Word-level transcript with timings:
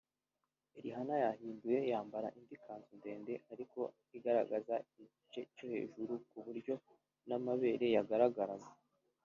Rihanna 0.83 1.15
yahinduye 1.23 1.79
yambara 1.91 2.27
indi 2.39 2.55
kanzu 2.63 2.93
ndende 2.99 3.33
ariko 3.53 3.79
igaragaza 4.17 4.75
igice 5.01 5.41
cyo 5.55 5.65
hejuru 5.73 6.13
ku 6.29 6.37
buryo 6.45 6.73
n’amabere 7.27 7.87
yagaragaraga 7.97 8.69